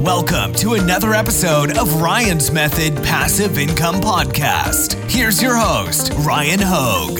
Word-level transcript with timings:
Welcome 0.00 0.54
to 0.54 0.72
another 0.72 1.12
episode 1.12 1.76
of 1.76 2.00
Ryan's 2.00 2.50
Method 2.50 2.96
Passive 3.04 3.58
Income 3.58 3.96
Podcast. 3.96 4.94
Here's 5.10 5.42
your 5.42 5.54
host, 5.54 6.10
Ryan 6.20 6.58
Hogue. 6.62 7.18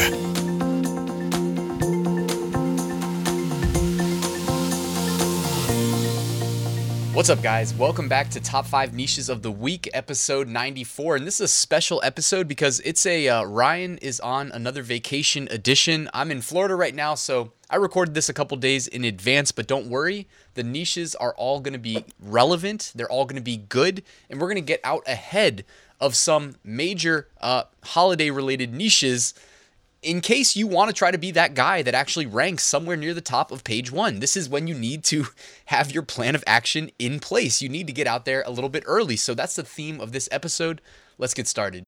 What's 7.15 7.29
up, 7.29 7.43
guys? 7.43 7.75
Welcome 7.75 8.09
back 8.09 8.31
to 8.31 8.41
Top 8.41 8.65
5 8.65 8.95
Niches 8.95 9.29
of 9.29 9.43
the 9.43 9.51
Week, 9.51 9.87
episode 9.93 10.49
94. 10.49 11.17
And 11.17 11.27
this 11.27 11.35
is 11.35 11.41
a 11.43 11.49
special 11.49 12.01
episode 12.03 12.49
because 12.49 12.81
it's 12.81 13.05
a 13.05 13.29
uh, 13.29 13.45
Ryan 13.45 13.99
is 13.99 14.21
on 14.21 14.51
another 14.53 14.83
vacation 14.83 15.49
edition. 15.51 16.09
I'm 16.15 16.31
in 16.31 16.41
Florida 16.41 16.77
right 16.77 16.95
now, 16.95 17.15
so 17.15 17.53
I 17.71 17.77
recorded 17.77 18.15
this 18.15 18.29
a 18.29 18.35
couple 18.35 18.57
days 18.57 18.89
in 18.89 19.05
advance, 19.05 19.53
but 19.53 19.69
don't 19.69 19.87
worry. 19.87 20.27
The 20.55 20.65
niches 20.65 21.15
are 21.15 21.35
all 21.35 21.61
going 21.61 21.73
to 21.73 21.79
be 21.79 22.05
relevant, 22.21 22.93
they're 22.95 23.11
all 23.11 23.25
going 23.25 23.37
to 23.37 23.43
be 23.43 23.57
good, 23.57 24.03
and 24.29 24.41
we're 24.41 24.49
going 24.49 24.57
to 24.57 24.61
get 24.61 24.81
out 24.83 25.05
ahead 25.07 25.65
of 26.01 26.17
some 26.17 26.57
major 26.65 27.29
uh, 27.41 27.65
holiday 27.85 28.31
related 28.31 28.75
niches 28.75 29.35
in 30.03 30.21
case 30.21 30.57
you 30.57 30.67
want 30.67 30.89
to 30.89 30.95
try 30.95 31.11
to 31.11 31.19
be 31.19 31.31
that 31.33 31.55
guy 31.55 31.83
that 31.83 31.95
actually 31.95 32.27
ranks 32.27 32.65
somewhere 32.65 32.97
near 32.97 33.13
the 33.13 33.21
top 33.21 33.53
of 33.53 33.65
page 33.65 33.93
one, 33.93 34.21
this 34.21 34.37
is 34.37 34.49
when 34.49 34.67
you 34.67 34.75
need 34.75 35.05
to 35.05 35.27
have 35.67 35.93
your 35.93 36.03
plan 36.03 36.35
of 36.35 36.43
action 36.47 36.91
in 36.99 37.21
place. 37.21 37.61
You 37.61 37.69
need 37.69 37.87
to 37.87 37.93
get 37.93 38.07
out 38.07 38.25
there 38.25 38.43
a 38.47 38.51
little 38.51 38.71
bit 38.71 38.83
early. 38.87 39.17
So 39.17 39.35
that's 39.35 39.57
the 39.57 39.63
theme 39.63 40.01
of 40.01 40.13
this 40.13 40.29
episode. 40.33 40.81
Let's 41.19 41.35
get 41.35 41.47
started. 41.47 41.85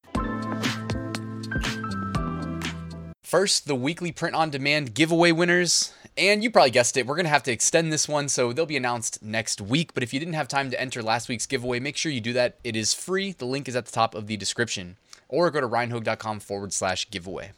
First, 3.33 3.67
the 3.67 3.75
weekly 3.75 4.13
print 4.13 4.37
on 4.37 4.51
demand 4.51 4.93
giveaway 4.93 5.33
winners. 5.33 5.95
And 6.19 6.45
you 6.45 6.51
probably 6.51 6.71
guessed 6.71 6.99
it, 6.99 7.07
we're 7.07 7.15
going 7.15 7.25
to 7.25 7.31
have 7.31 7.43
to 7.45 7.51
extend 7.51 7.91
this 7.91 8.07
one, 8.07 8.29
so 8.29 8.53
they'll 8.53 8.67
be 8.67 8.77
announced 8.77 9.23
next 9.23 9.59
week. 9.59 9.95
But 9.95 10.03
if 10.03 10.13
you 10.13 10.21
didn't 10.21 10.35
have 10.35 10.49
time 10.49 10.71
to 10.71 10.79
enter 10.79 11.03
last 11.03 11.31
week's 11.31 11.47
giveaway, 11.47 11.81
make 11.81 11.97
sure 11.97 12.13
you 12.13 12.21
do 12.21 12.35
that. 12.35 12.59
It 12.63 12.77
is 12.77 12.93
free. 12.93 13.33
The 13.33 13.47
link 13.47 13.69
is 13.69 13.75
at 13.75 13.87
the 13.87 13.91
top 13.91 14.15
of 14.15 14.27
the 14.27 14.37
description. 14.37 14.99
Or 15.31 15.51
go 15.51 15.63
to 15.63 15.67
ryanhogue.com 15.67 16.41
forward 16.41 16.75
slash 16.75 17.09
giveaway. 17.09 17.53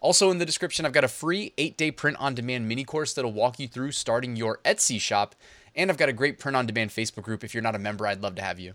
Also, 0.00 0.32
in 0.32 0.38
the 0.38 0.44
description, 0.44 0.84
I've 0.84 0.92
got 0.92 1.04
a 1.04 1.08
free 1.08 1.52
eight 1.56 1.76
day 1.76 1.92
print 1.92 2.16
on 2.18 2.34
demand 2.34 2.66
mini 2.66 2.82
course 2.82 3.14
that'll 3.14 3.32
walk 3.32 3.60
you 3.60 3.68
through 3.68 3.92
starting 3.92 4.34
your 4.34 4.58
Etsy 4.64 5.00
shop. 5.00 5.36
And 5.76 5.92
I've 5.92 5.96
got 5.96 6.08
a 6.08 6.12
great 6.12 6.40
print 6.40 6.56
on 6.56 6.66
demand 6.66 6.90
Facebook 6.90 7.22
group. 7.22 7.44
If 7.44 7.54
you're 7.54 7.62
not 7.62 7.76
a 7.76 7.78
member, 7.78 8.04
I'd 8.04 8.20
love 8.20 8.34
to 8.34 8.42
have 8.42 8.58
you. 8.58 8.74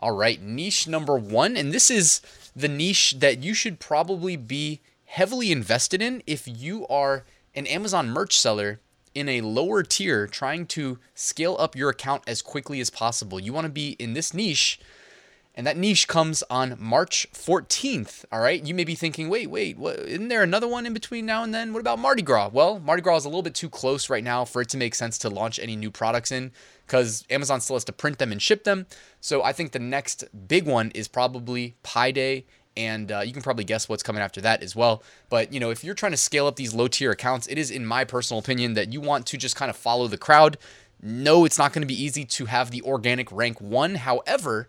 All 0.00 0.16
right, 0.16 0.42
niche 0.42 0.88
number 0.88 1.16
one. 1.16 1.56
And 1.56 1.72
this 1.72 1.92
is 1.92 2.22
the 2.56 2.66
niche 2.66 3.14
that 3.20 3.44
you 3.44 3.54
should 3.54 3.78
probably 3.78 4.34
be 4.34 4.80
heavily 5.16 5.50
invested 5.50 6.02
in 6.02 6.22
if 6.26 6.46
you 6.46 6.86
are 6.88 7.24
an 7.54 7.66
Amazon 7.68 8.10
merch 8.10 8.38
seller 8.38 8.80
in 9.14 9.30
a 9.30 9.40
lower 9.40 9.82
tier 9.82 10.26
trying 10.26 10.66
to 10.66 10.98
scale 11.14 11.56
up 11.58 11.74
your 11.74 11.88
account 11.88 12.22
as 12.26 12.42
quickly 12.42 12.80
as 12.80 12.90
possible. 12.90 13.40
You 13.40 13.54
want 13.54 13.64
to 13.64 13.72
be 13.72 13.92
in 13.92 14.12
this 14.12 14.34
niche 14.34 14.78
and 15.54 15.66
that 15.66 15.78
niche 15.78 16.06
comes 16.06 16.42
on 16.50 16.76
March 16.78 17.26
14th. 17.32 18.26
All 18.30 18.40
right. 18.40 18.62
You 18.62 18.74
may 18.74 18.84
be 18.84 18.94
thinking, 18.94 19.30
wait, 19.30 19.48
wait, 19.48 19.78
what, 19.78 20.00
isn't 20.00 20.28
there 20.28 20.42
another 20.42 20.68
one 20.68 20.84
in 20.84 20.92
between 20.92 21.24
now 21.24 21.42
and 21.42 21.54
then? 21.54 21.72
What 21.72 21.80
about 21.80 21.98
Mardi 21.98 22.20
Gras? 22.20 22.50
Well, 22.52 22.78
Mardi 22.78 23.00
Gras 23.00 23.16
is 23.16 23.24
a 23.24 23.30
little 23.30 23.42
bit 23.42 23.54
too 23.54 23.70
close 23.70 24.10
right 24.10 24.22
now 24.22 24.44
for 24.44 24.60
it 24.60 24.68
to 24.68 24.76
make 24.76 24.94
sense 24.94 25.16
to 25.20 25.30
launch 25.30 25.58
any 25.58 25.76
new 25.76 25.90
products 25.90 26.30
in 26.30 26.52
because 26.86 27.24
Amazon 27.30 27.62
still 27.62 27.76
has 27.76 27.84
to 27.84 27.92
print 27.92 28.18
them 28.18 28.32
and 28.32 28.42
ship 28.42 28.64
them. 28.64 28.84
So 29.22 29.42
I 29.42 29.54
think 29.54 29.72
the 29.72 29.78
next 29.78 30.24
big 30.46 30.66
one 30.66 30.90
is 30.90 31.08
probably 31.08 31.74
Pi 31.82 32.10
Day. 32.10 32.44
And 32.76 33.10
uh, 33.10 33.20
you 33.20 33.32
can 33.32 33.42
probably 33.42 33.64
guess 33.64 33.88
what's 33.88 34.02
coming 34.02 34.22
after 34.22 34.40
that 34.42 34.62
as 34.62 34.76
well. 34.76 35.02
But 35.28 35.52
you 35.52 35.60
know, 35.60 35.70
if 35.70 35.82
you're 35.82 35.94
trying 35.94 36.12
to 36.12 36.18
scale 36.18 36.46
up 36.46 36.56
these 36.56 36.74
low 36.74 36.88
tier 36.88 37.10
accounts, 37.10 37.46
it 37.46 37.58
is, 37.58 37.70
in 37.70 37.86
my 37.86 38.04
personal 38.04 38.38
opinion, 38.38 38.74
that 38.74 38.92
you 38.92 39.00
want 39.00 39.26
to 39.26 39.36
just 39.36 39.56
kind 39.56 39.70
of 39.70 39.76
follow 39.76 40.08
the 40.08 40.18
crowd. 40.18 40.58
No, 41.02 41.44
it's 41.44 41.58
not 41.58 41.72
going 41.72 41.82
to 41.82 41.86
be 41.86 42.00
easy 42.00 42.24
to 42.24 42.46
have 42.46 42.70
the 42.70 42.82
organic 42.82 43.30
rank 43.30 43.60
one. 43.60 43.96
However, 43.96 44.68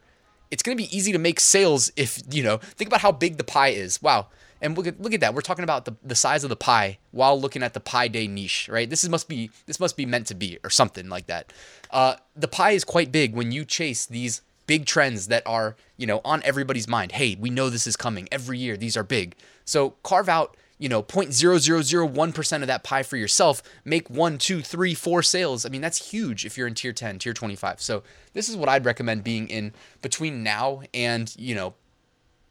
it's 0.51 0.63
going 0.63 0.77
to 0.77 0.81
be 0.81 0.95
easy 0.95 1.11
to 1.11 1.19
make 1.19 1.39
sales 1.39 1.91
if, 1.95 2.21
you 2.29 2.43
know, 2.43 2.57
think 2.57 2.87
about 2.87 3.01
how 3.01 3.11
big 3.11 3.37
the 3.37 3.43
pie 3.43 3.69
is. 3.69 4.01
Wow. 4.01 4.27
And 4.61 4.75
look 4.75 4.87
at 4.87 4.99
look 4.99 5.13
at 5.13 5.19
that. 5.19 5.35
We're 5.35 5.41
talking 5.41 5.63
about 5.63 5.85
the, 5.85 5.95
the 6.03 6.15
size 6.15 6.43
of 6.43 6.49
the 6.49 6.55
pie 6.55 6.97
while 7.11 7.39
looking 7.39 7.61
at 7.61 7.75
the 7.75 7.79
pi 7.79 8.07
day 8.07 8.27
niche, 8.27 8.67
right? 8.71 8.89
This 8.89 9.03
is 9.03 9.09
must 9.09 9.29
be 9.29 9.51
this 9.67 9.79
must 9.79 9.95
be 9.95 10.05
meant 10.05 10.25
to 10.27 10.35
be 10.35 10.57
or 10.63 10.71
something 10.71 11.09
like 11.09 11.27
that. 11.27 11.53
Uh, 11.91 12.15
the 12.35 12.47
pie 12.47 12.71
is 12.71 12.83
quite 12.83 13.11
big 13.11 13.35
when 13.35 13.51
you 13.51 13.65
chase 13.65 14.07
these 14.07 14.41
big 14.67 14.85
trends 14.85 15.27
that 15.27 15.43
are, 15.45 15.75
you 15.97 16.05
know, 16.05 16.21
on 16.23 16.43
everybody's 16.43 16.87
mind. 16.87 17.13
Hey, 17.13 17.35
we 17.39 17.49
know 17.49 17.69
this 17.69 17.87
is 17.87 17.95
coming 17.95 18.27
every 18.31 18.59
year. 18.59 18.77
These 18.77 18.95
are 18.95 19.03
big. 19.03 19.35
So 19.65 19.91
carve 20.03 20.29
out 20.29 20.55
you 20.79 20.87
know 20.87 21.01
0.0001% 21.01 22.61
of 22.61 22.67
that 22.67 22.83
pie 22.83 23.03
for 23.03 23.17
yourself 23.17 23.63
make 23.83 24.09
one 24.09 24.37
two 24.37 24.61
three 24.61 24.93
four 24.93 25.23
sales 25.23 25.65
i 25.65 25.69
mean 25.69 25.81
that's 25.81 26.11
huge 26.11 26.45
if 26.45 26.57
you're 26.57 26.67
in 26.67 26.73
tier 26.73 26.93
10 26.93 27.19
tier 27.19 27.33
25 27.33 27.81
so 27.81 28.03
this 28.33 28.47
is 28.47 28.55
what 28.55 28.69
i'd 28.69 28.85
recommend 28.85 29.23
being 29.23 29.47
in 29.47 29.73
between 30.01 30.43
now 30.43 30.81
and 30.93 31.35
you 31.37 31.55
know 31.55 31.73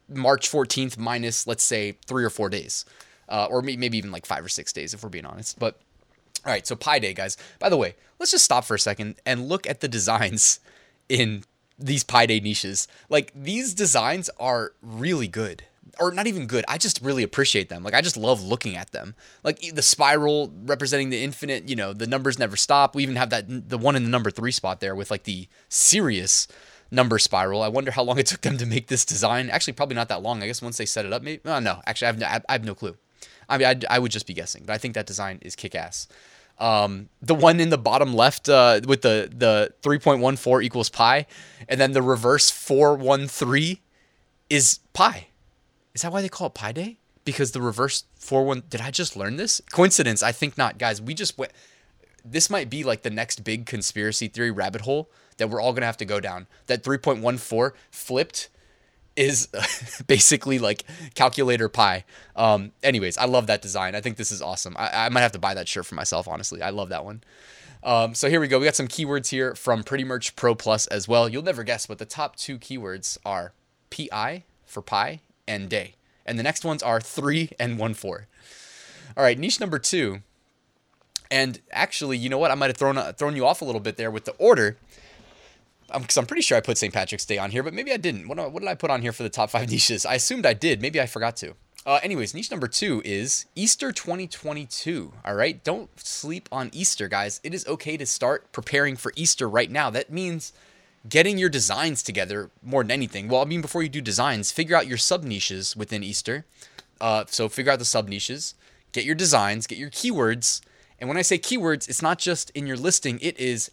march 0.09 0.49
14th 0.49 0.97
minus 0.97 1.47
let's 1.47 1.63
say 1.63 1.97
three 2.05 2.23
or 2.23 2.29
four 2.29 2.49
days 2.49 2.85
uh, 3.29 3.45
or 3.49 3.61
maybe 3.61 3.97
even 3.97 4.11
like 4.11 4.25
five 4.25 4.43
or 4.43 4.49
six 4.49 4.71
days 4.71 4.93
if 4.93 5.03
we're 5.03 5.09
being 5.09 5.25
honest 5.25 5.57
but 5.59 5.79
all 6.45 6.51
right 6.51 6.67
so 6.67 6.75
pi 6.75 6.99
day 6.99 7.13
guys 7.13 7.37
by 7.59 7.69
the 7.69 7.77
way 7.77 7.95
let's 8.19 8.31
just 8.31 8.45
stop 8.45 8.63
for 8.63 8.75
a 8.75 8.79
second 8.79 9.15
and 9.25 9.47
look 9.47 9.67
at 9.67 9.79
the 9.81 9.87
designs 9.87 10.59
in 11.09 11.43
these 11.79 12.03
pi 12.03 12.25
day 12.25 12.39
niches 12.39 12.87
like 13.09 13.31
these 13.35 13.73
designs 13.73 14.29
are 14.39 14.73
really 14.81 15.27
good 15.27 15.63
or 15.99 16.11
not 16.11 16.27
even 16.27 16.45
good. 16.45 16.65
I 16.67 16.77
just 16.77 17.01
really 17.01 17.23
appreciate 17.23 17.69
them. 17.69 17.83
Like 17.83 17.93
I 17.93 18.01
just 18.01 18.17
love 18.17 18.43
looking 18.43 18.75
at 18.75 18.91
them. 18.91 19.15
Like 19.43 19.59
the 19.73 19.81
spiral 19.81 20.53
representing 20.65 21.09
the 21.09 21.23
infinite, 21.23 21.67
you 21.67 21.75
know, 21.75 21.93
the 21.93 22.07
numbers 22.07 22.37
never 22.39 22.55
stop. 22.55 22.95
We 22.95 23.03
even 23.03 23.15
have 23.15 23.29
that 23.31 23.69
the 23.69 23.77
one 23.77 23.95
in 23.95 24.03
the 24.03 24.09
number 24.09 24.31
3 24.31 24.51
spot 24.51 24.79
there 24.79 24.95
with 24.95 25.11
like 25.11 25.23
the 25.23 25.47
serious 25.69 26.47
number 26.91 27.19
spiral. 27.19 27.61
I 27.61 27.67
wonder 27.67 27.91
how 27.91 28.03
long 28.03 28.19
it 28.19 28.27
took 28.27 28.41
them 28.41 28.57
to 28.57 28.65
make 28.65 28.87
this 28.87 29.05
design. 29.05 29.49
Actually, 29.49 29.73
probably 29.73 29.95
not 29.95 30.09
that 30.09 30.21
long. 30.21 30.43
I 30.43 30.47
guess 30.47 30.61
once 30.61 30.77
they 30.77 30.85
set 30.85 31.05
it 31.05 31.13
up, 31.13 31.21
maybe. 31.21 31.41
Oh, 31.45 31.53
uh, 31.53 31.59
no, 31.59 31.81
actually, 31.85 32.07
I 32.07 32.09
have 32.09 32.19
no, 32.19 32.27
I 32.49 32.51
have 32.51 32.65
no 32.65 32.75
clue. 32.75 32.95
I 33.49 33.57
mean, 33.57 33.67
I, 33.67 33.95
I 33.95 33.99
would 33.99 34.11
just 34.11 34.27
be 34.27 34.33
guessing, 34.33 34.63
but 34.65 34.73
I 34.73 34.77
think 34.77 34.93
that 34.95 35.05
design 35.05 35.39
is 35.41 35.55
kick 35.55 35.73
ass. 35.73 36.07
Um, 36.59 37.09
the 37.21 37.35
one 37.35 37.59
in 37.59 37.69
the 37.69 37.77
bottom 37.77 38.13
left 38.13 38.49
uh, 38.49 38.81
with 38.87 39.01
the 39.03 39.29
the 39.33 39.73
3.14 39.83 40.63
equals 40.63 40.89
pi, 40.89 41.27
and 41.69 41.79
then 41.79 41.91
the 41.91 42.01
reverse 42.01 42.49
413 42.49 43.77
is 44.49 44.79
pi. 44.93 45.27
Is 45.93 46.01
that 46.01 46.11
why 46.11 46.21
they 46.21 46.29
call 46.29 46.47
it 46.47 46.53
Pi 46.53 46.71
Day? 46.71 46.97
Because 47.25 47.51
the 47.51 47.61
reverse 47.61 48.05
4 48.19 48.45
1. 48.45 48.63
Did 48.69 48.81
I 48.81 48.91
just 48.91 49.15
learn 49.15 49.37
this? 49.37 49.61
Coincidence? 49.71 50.23
I 50.23 50.31
think 50.31 50.57
not. 50.57 50.77
Guys, 50.77 51.01
we 51.01 51.13
just 51.13 51.37
went. 51.37 51.51
This 52.23 52.49
might 52.49 52.69
be 52.69 52.83
like 52.83 53.03
the 53.03 53.09
next 53.09 53.43
big 53.43 53.65
conspiracy 53.65 54.27
theory 54.27 54.51
rabbit 54.51 54.81
hole 54.81 55.09
that 55.37 55.49
we're 55.49 55.61
all 55.61 55.71
going 55.71 55.81
to 55.81 55.87
have 55.87 55.97
to 55.97 56.05
go 56.05 56.19
down. 56.19 56.47
That 56.67 56.83
3.14 56.83 57.71
flipped 57.89 58.49
is 59.17 59.47
basically 60.07 60.59
like 60.59 60.85
calculator 61.15 61.67
pi. 61.67 62.05
Um, 62.35 62.71
anyways, 62.83 63.17
I 63.17 63.25
love 63.25 63.47
that 63.47 63.61
design. 63.61 63.95
I 63.95 64.01
think 64.01 64.15
this 64.15 64.31
is 64.31 64.41
awesome. 64.41 64.75
I, 64.77 65.07
I 65.07 65.09
might 65.09 65.21
have 65.21 65.33
to 65.33 65.39
buy 65.39 65.55
that 65.55 65.67
shirt 65.67 65.85
for 65.85 65.95
myself, 65.95 66.27
honestly. 66.27 66.61
I 66.61 66.69
love 66.69 66.89
that 66.89 67.03
one. 67.03 67.23
Um, 67.83 68.15
so 68.15 68.29
here 68.29 68.39
we 68.39 68.47
go. 68.47 68.59
We 68.59 68.65
got 68.65 68.75
some 68.75 68.87
keywords 68.87 69.29
here 69.29 69.55
from 69.55 69.83
Pretty 69.83 70.03
Merch 70.03 70.35
Pro 70.35 70.55
Plus 70.55 70.87
as 70.87 71.07
well. 71.07 71.27
You'll 71.27 71.43
never 71.43 71.63
guess, 71.63 71.85
but 71.85 71.97
the 71.97 72.05
top 72.05 72.35
two 72.35 72.57
keywords 72.57 73.17
are 73.25 73.53
PI 73.89 74.43
for 74.65 74.81
pi 74.81 75.21
and 75.47 75.69
day. 75.69 75.95
And 76.25 76.37
the 76.37 76.43
next 76.43 76.65
ones 76.65 76.83
are 76.83 76.99
3 76.99 77.51
and 77.59 77.79
1 77.79 77.93
4. 77.93 78.27
All 79.15 79.23
right, 79.23 79.39
niche 79.39 79.59
number 79.59 79.79
two. 79.79 80.21
And 81.31 81.59
actually, 81.71 82.17
you 82.17 82.29
know 82.29 82.37
what? 82.37 82.51
I 82.51 82.55
might 82.55 82.67
have 82.67 82.77
thrown, 82.77 82.97
uh, 82.97 83.13
thrown 83.13 83.35
you 83.35 83.45
off 83.45 83.61
a 83.61 83.65
little 83.65 83.81
bit 83.81 83.97
there 83.97 84.11
with 84.11 84.25
the 84.25 84.33
order. 84.33 84.77
Because 85.87 86.17
um, 86.17 86.23
I'm 86.23 86.27
pretty 86.27 86.41
sure 86.41 86.57
I 86.57 86.61
put 86.61 86.77
St. 86.77 86.93
Patrick's 86.93 87.25
Day 87.25 87.37
on 87.37 87.51
here, 87.51 87.63
but 87.63 87.73
maybe 87.73 87.91
I 87.93 87.97
didn't. 87.97 88.27
What, 88.27 88.37
what 88.51 88.59
did 88.59 88.69
I 88.69 88.75
put 88.75 88.91
on 88.91 89.01
here 89.01 89.13
for 89.13 89.23
the 89.23 89.29
top 89.29 89.49
five 89.49 89.69
niches? 89.71 90.05
I 90.05 90.15
assumed 90.15 90.45
I 90.45 90.53
did. 90.53 90.81
Maybe 90.81 90.99
I 90.99 91.05
forgot 91.05 91.35
to. 91.37 91.55
Uh, 91.85 92.01
anyways, 92.03 92.33
niche 92.33 92.51
number 92.51 92.67
two 92.67 93.01
is 93.05 93.45
Easter 93.55 93.93
2022. 93.93 95.13
All 95.23 95.35
right, 95.35 95.63
don't 95.63 95.89
sleep 95.97 96.49
on 96.51 96.69
Easter, 96.73 97.07
guys. 97.07 97.39
It 97.45 97.53
is 97.53 97.65
okay 97.65 97.95
to 97.95 98.05
start 98.05 98.51
preparing 98.51 98.97
for 98.97 99.13
Easter 99.15 99.47
right 99.47 99.71
now. 99.71 99.89
That 99.89 100.11
means 100.11 100.51
getting 101.07 101.37
your 101.37 101.47
designs 101.47 102.03
together 102.03 102.51
more 102.61 102.83
than 102.83 102.91
anything. 102.91 103.29
Well, 103.29 103.41
I 103.41 103.45
mean, 103.45 103.61
before 103.61 103.83
you 103.83 103.89
do 103.89 104.01
designs, 104.01 104.51
figure 104.51 104.75
out 104.75 104.87
your 104.87 104.97
sub 104.97 105.23
niches 105.23 105.77
within 105.77 106.03
Easter. 106.03 106.45
Uh, 106.99 107.23
so 107.27 107.47
figure 107.47 107.71
out 107.71 107.79
the 107.79 107.85
sub 107.85 108.09
niches, 108.09 108.55
get 108.91 109.05
your 109.05 109.15
designs, 109.15 109.67
get 109.67 109.77
your 109.77 109.89
keywords. 109.89 110.59
And 110.99 111.07
when 111.07 111.17
I 111.17 111.21
say 111.21 111.37
keywords, 111.37 111.87
it's 111.87 112.01
not 112.01 112.19
just 112.19 112.49
in 112.49 112.67
your 112.67 112.75
listing, 112.77 113.17
it 113.21 113.39
is 113.39 113.71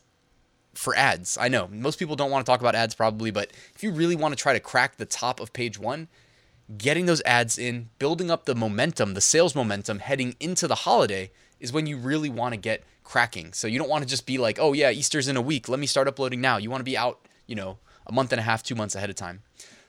for 0.79 0.97
ads. 0.97 1.38
I 1.38 1.49
know 1.49 1.69
most 1.69 1.99
people 1.99 2.17
don't 2.17 2.31
want 2.31 2.44
to 2.44 2.50
talk 2.50 2.61
about 2.61 2.75
ads 2.75 2.94
probably, 2.94 3.31
but 3.31 3.50
if 3.75 3.82
you 3.82 3.91
really 3.91 4.17
want 4.17 4.32
to 4.32 4.41
try 4.41 4.53
to 4.53 4.61
crack 4.61 4.97
the 4.97 5.06
top 5.06 5.41
of 5.41 5.53
page 5.53 5.79
one, 5.79 6.09
getting 6.79 7.06
those 7.06 7.23
ads 7.23 7.59
in, 7.59 7.91
building 7.99 8.31
up 8.31 8.44
the 8.44 8.55
momentum, 8.55 9.15
the 9.15 9.21
sales 9.21 9.55
momentum 9.55 9.99
heading 9.99 10.35
into 10.41 10.67
the 10.67 10.75
holiday 10.75 11.31
is 11.61 11.73
when 11.73 11.87
you 11.87 11.97
really 11.97 12.29
want 12.31 12.53
to 12.53 12.59
get 12.59 12.82
cracking. 13.05 13.53
So 13.53 13.67
you 13.67 13.79
don't 13.79 13.88
want 13.88 14.03
to 14.03 14.09
just 14.09 14.26
be 14.26 14.38
like, 14.38 14.59
oh 14.61 14.73
yeah, 14.73 14.91
Easter's 14.91 15.29
in 15.29 15.37
a 15.37 15.43
week. 15.43 15.69
Let 15.69 15.79
me 15.79 15.87
start 15.87 16.09
uploading 16.09 16.41
now. 16.41 16.56
You 16.56 16.71
want 16.71 16.81
to 16.81 16.85
be 16.85 16.97
out, 16.97 17.27
you 17.47 17.55
know, 17.55 17.79
a 18.06 18.12
month 18.12 18.32
and 18.32 18.41
a 18.41 18.43
half, 18.43 18.62
two 18.62 18.75
months 18.75 18.94
ahead 18.94 19.11
of 19.11 19.17
time. 19.17 19.43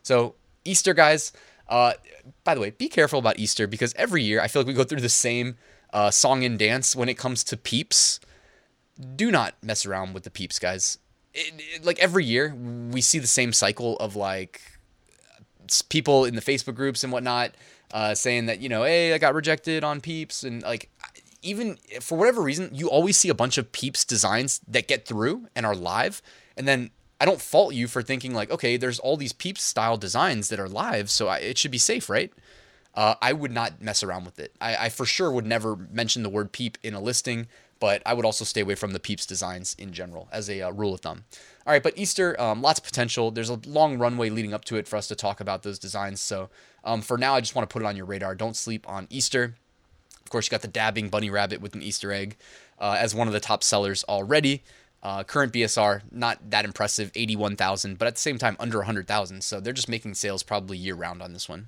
So 0.03 0.35
Easter, 0.63 0.93
guys. 0.93 1.31
Uh, 1.67 1.93
by 2.43 2.53
the 2.53 2.61
way, 2.61 2.69
be 2.69 2.87
careful 2.87 3.17
about 3.17 3.39
Easter 3.39 3.65
because 3.65 3.93
every 3.95 4.21
year 4.21 4.39
I 4.39 4.47
feel 4.47 4.61
like 4.61 4.67
we 4.67 4.73
go 4.73 4.83
through 4.83 5.01
the 5.01 5.09
same 5.09 5.57
uh, 5.93 6.11
song 6.11 6.43
and 6.43 6.59
dance 6.59 6.95
when 6.95 7.09
it 7.09 7.17
comes 7.17 7.43
to 7.45 7.57
peeps. 7.57 8.19
Do 9.15 9.31
not 9.31 9.55
mess 9.61 9.85
around 9.85 10.13
with 10.13 10.23
the 10.23 10.31
peeps, 10.31 10.59
guys. 10.59 10.97
it, 11.33 11.53
it, 11.57 11.85
like 11.85 11.99
every 11.99 12.25
year 12.25 12.55
we 12.55 13.01
see 13.01 13.19
the 13.19 13.27
same 13.27 13.53
cycle 13.53 13.97
of 13.97 14.15
like 14.15 14.61
people 15.89 16.25
in 16.25 16.35
the 16.35 16.41
Facebook 16.41 16.75
groups 16.75 17.03
and 17.03 17.11
whatnot 17.11 17.51
uh, 17.91 18.15
saying 18.15 18.47
that 18.47 18.59
you 18.59 18.69
know, 18.69 18.83
hey, 18.83 19.13
I 19.13 19.17
got 19.17 19.33
rejected 19.33 19.83
on 19.83 20.01
Peeps, 20.01 20.43
and 20.43 20.61
like 20.63 20.89
even 21.41 21.77
for 22.01 22.17
whatever 22.17 22.41
reason, 22.41 22.69
you 22.73 22.89
always 22.89 23.17
see 23.17 23.29
a 23.29 23.35
bunch 23.35 23.57
of 23.57 23.71
Peeps 23.71 24.03
designs 24.03 24.59
that 24.67 24.87
get 24.87 25.05
through 25.05 25.47
and 25.55 25.65
are 25.65 25.75
live, 25.75 26.21
and 26.57 26.67
then 26.67 26.89
I 27.19 27.25
don't 27.25 27.41
fault 27.41 27.73
you 27.73 27.87
for 27.87 28.01
thinking 28.01 28.33
like, 28.33 28.51
okay, 28.51 28.77
there's 28.77 28.99
all 28.99 29.17
these 29.17 29.33
Peeps 29.33 29.63
style 29.63 29.97
designs 29.97 30.49
that 30.49 30.59
are 30.59 30.69
live, 30.69 31.09
so 31.09 31.27
I, 31.27 31.37
it 31.37 31.57
should 31.57 31.71
be 31.71 31.77
safe, 31.77 32.09
right? 32.09 32.33
Uh, 32.93 33.15
I 33.21 33.33
would 33.33 33.51
not 33.51 33.81
mess 33.81 34.03
around 34.03 34.25
with 34.25 34.39
it. 34.39 34.55
I, 34.61 34.85
I 34.85 34.89
for 34.89 35.05
sure 35.05 35.31
would 35.31 35.45
never 35.45 35.75
mention 35.75 36.23
the 36.23 36.29
word 36.29 36.51
Peep 36.51 36.77
in 36.81 36.93
a 36.93 37.01
listing 37.01 37.47
but 37.85 38.01
I 38.03 38.15
would 38.15 38.25
also 38.25 38.43
stay 38.45 38.61
away 38.61 38.73
from 38.73 38.93
the 38.93 38.99
Peeps 38.99 39.27
designs 39.27 39.75
in 39.77 39.93
general 39.93 40.27
as 40.31 40.49
a 40.49 40.59
uh, 40.59 40.71
rule 40.71 40.95
of 40.95 41.01
thumb. 41.01 41.23
All 41.67 41.71
right, 41.71 41.83
but 41.83 41.95
Easter, 41.95 42.35
um, 42.41 42.63
lots 42.63 42.79
of 42.79 42.83
potential. 42.83 43.29
There's 43.29 43.51
a 43.51 43.59
long 43.63 43.99
runway 43.99 44.31
leading 44.31 44.55
up 44.55 44.65
to 44.65 44.77
it 44.77 44.87
for 44.87 44.95
us 44.95 45.07
to 45.09 45.15
talk 45.15 45.39
about 45.39 45.61
those 45.61 45.77
designs. 45.77 46.19
So 46.19 46.49
um, 46.83 47.03
for 47.03 47.15
now, 47.15 47.35
I 47.35 47.41
just 47.41 47.53
want 47.53 47.69
to 47.69 47.71
put 47.71 47.83
it 47.83 47.85
on 47.85 47.95
your 47.95 48.07
radar. 48.07 48.33
Don't 48.33 48.55
sleep 48.55 48.89
on 48.89 49.05
Easter. 49.11 49.53
Of 50.23 50.31
course, 50.31 50.47
you 50.47 50.49
got 50.49 50.63
the 50.63 50.67
dabbing 50.67 51.09
bunny 51.09 51.29
rabbit 51.29 51.61
with 51.61 51.75
an 51.75 51.83
Easter 51.83 52.11
egg 52.11 52.37
uh, 52.79 52.97
as 52.97 53.13
one 53.13 53.27
of 53.27 53.33
the 53.35 53.39
top 53.39 53.61
sellers 53.61 54.03
already. 54.05 54.63
Uh, 55.03 55.23
current 55.23 55.53
BSR, 55.53 56.01
not 56.11 56.49
that 56.49 56.65
impressive, 56.65 57.11
81,000, 57.13 57.99
but 57.99 58.07
at 58.07 58.15
the 58.15 58.21
same 58.21 58.39
time, 58.39 58.55
under 58.59 58.79
100,000. 58.79 59.43
So 59.43 59.59
they're 59.59 59.73
just 59.73 59.89
making 59.89 60.15
sales 60.15 60.41
probably 60.41 60.79
year 60.79 60.95
round 60.95 61.21
on 61.21 61.33
this 61.33 61.47
one. 61.47 61.67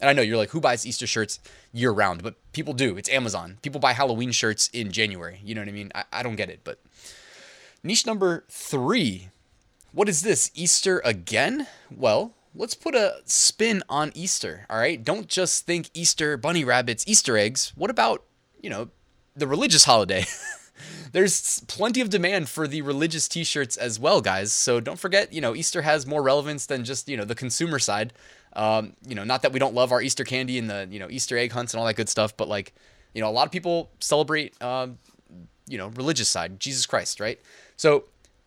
And 0.00 0.08
I 0.08 0.12
know 0.12 0.22
you're 0.22 0.36
like, 0.36 0.50
who 0.50 0.60
buys 0.60 0.86
Easter 0.86 1.06
shirts 1.06 1.40
year 1.72 1.90
round? 1.90 2.22
But 2.22 2.36
people 2.52 2.72
do. 2.72 2.96
It's 2.96 3.08
Amazon. 3.08 3.58
People 3.62 3.80
buy 3.80 3.92
Halloween 3.92 4.30
shirts 4.30 4.68
in 4.68 4.92
January. 4.92 5.40
You 5.42 5.54
know 5.54 5.60
what 5.60 5.68
I 5.68 5.72
mean? 5.72 5.90
I, 5.94 6.04
I 6.12 6.22
don't 6.22 6.36
get 6.36 6.50
it. 6.50 6.60
But 6.62 6.80
niche 7.82 8.06
number 8.06 8.44
three. 8.48 9.28
What 9.92 10.08
is 10.08 10.22
this? 10.22 10.50
Easter 10.54 11.00
again? 11.04 11.66
Well, 11.90 12.34
let's 12.54 12.74
put 12.74 12.94
a 12.94 13.16
spin 13.24 13.82
on 13.88 14.12
Easter. 14.14 14.66
All 14.70 14.78
right. 14.78 15.02
Don't 15.02 15.28
just 15.28 15.66
think 15.66 15.90
Easter 15.94 16.36
bunny 16.36 16.64
rabbits, 16.64 17.04
Easter 17.06 17.36
eggs. 17.36 17.72
What 17.74 17.90
about, 17.90 18.22
you 18.60 18.70
know, 18.70 18.90
the 19.34 19.46
religious 19.46 19.84
holiday? 19.84 20.26
There's 21.12 21.60
plenty 21.66 22.00
of 22.00 22.10
demand 22.10 22.48
for 22.48 22.68
the 22.68 22.82
religious 22.82 23.26
t-shirts 23.26 23.76
as 23.76 23.98
well, 23.98 24.20
guys. 24.20 24.52
So 24.52 24.78
don't 24.78 24.98
forget, 24.98 25.32
you 25.32 25.40
know, 25.40 25.56
Easter 25.56 25.82
has 25.82 26.06
more 26.06 26.22
relevance 26.22 26.66
than 26.66 26.84
just, 26.84 27.08
you 27.08 27.16
know, 27.16 27.24
the 27.24 27.34
consumer 27.34 27.78
side. 27.78 28.12
Um, 28.54 28.94
you 29.06 29.14
know, 29.14 29.24
not 29.24 29.42
that 29.42 29.52
we 29.52 29.58
don't 29.58 29.74
love 29.74 29.92
our 29.92 30.02
Easter 30.02 30.24
candy 30.24 30.58
and 30.58 30.68
the 30.68 30.88
you 30.90 30.98
know 30.98 31.08
Easter 31.10 31.36
egg 31.36 31.52
hunts 31.52 31.74
and 31.74 31.80
all 31.80 31.86
that 31.86 31.94
good 31.94 32.08
stuff, 32.08 32.36
but 32.36 32.48
like 32.48 32.74
you 33.14 33.20
know, 33.20 33.28
a 33.28 33.32
lot 33.32 33.46
of 33.46 33.52
people 33.52 33.90
celebrate 34.00 34.60
um, 34.62 34.98
you 35.66 35.78
know 35.78 35.88
religious 35.88 36.28
side, 36.28 36.60
Jesus 36.60 36.86
Christ, 36.86 37.20
right? 37.20 37.40
So 37.76 38.04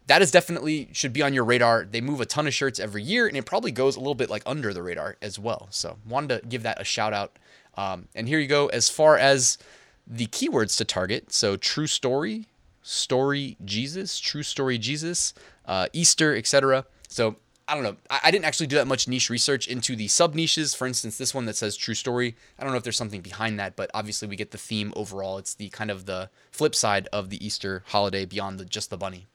that 0.07 0.21
is 0.21 0.31
definitely 0.31 0.89
should 0.91 1.13
be 1.13 1.21
on 1.21 1.33
your 1.33 1.43
radar. 1.43 1.85
They 1.89 2.01
move 2.01 2.21
a 2.21 2.25
ton 2.25 2.47
of 2.47 2.53
shirts 2.53 2.79
every 2.79 3.03
year, 3.03 3.27
and 3.27 3.37
it 3.37 3.45
probably 3.45 3.71
goes 3.71 3.95
a 3.95 3.99
little 3.99 4.15
bit 4.15 4.29
like 4.29 4.43
under 4.45 4.73
the 4.73 4.83
radar 4.83 5.17
as 5.21 5.39
well. 5.39 5.67
So 5.71 5.97
wanted 6.07 6.41
to 6.41 6.47
give 6.47 6.63
that 6.63 6.81
a 6.81 6.83
shout 6.83 7.13
out. 7.13 7.37
Um, 7.77 8.07
and 8.15 8.27
here 8.27 8.39
you 8.39 8.47
go. 8.47 8.67
As 8.67 8.89
far 8.89 9.17
as 9.17 9.57
the 10.05 10.27
keywords 10.27 10.75
to 10.77 10.85
target, 10.85 11.31
so 11.31 11.55
true 11.55 11.87
story, 11.87 12.47
story 12.81 13.55
Jesus, 13.63 14.19
true 14.19 14.43
story 14.43 14.77
Jesus, 14.77 15.33
uh, 15.65 15.87
Easter, 15.93 16.35
etc. 16.35 16.85
So 17.07 17.37
I 17.71 17.73
don't 17.73 17.83
know. 17.83 17.95
I, 18.09 18.19
I, 18.25 18.31
didn't 18.31 18.43
actually 18.43 18.67
do 18.67 18.75
that 18.75 18.87
much 18.87 19.07
niche 19.07 19.29
research 19.29 19.65
into 19.65 19.95
the 19.95 20.09
sub 20.09 20.35
niches. 20.35 20.75
For 20.75 20.85
instance, 20.85 21.17
this 21.17 21.33
one 21.33 21.45
that 21.45 21.55
says 21.55 21.77
true 21.77 21.93
story. 21.93 22.35
I 22.59 22.63
don't 22.63 22.73
know 22.73 22.77
if 22.77 22.83
there's 22.83 22.97
something 22.97 23.21
behind 23.21 23.57
that, 23.61 23.77
but 23.77 23.89
obviously 23.93 24.27
we 24.27 24.35
get 24.35 24.51
the 24.51 24.57
theme 24.57 24.91
overall. 24.93 25.37
It's 25.37 25.53
the 25.53 25.69
kind 25.69 25.89
of 25.89 26.05
the 26.05 26.29
flip 26.51 26.75
side 26.75 27.07
of 27.13 27.29
the 27.29 27.43
Easter 27.43 27.85
holiday 27.87 28.25
beyond 28.25 28.59
the, 28.59 28.65
just 28.65 28.89
the 28.89 28.97
bunny. 28.97 29.25